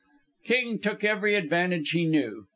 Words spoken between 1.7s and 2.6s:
he knew.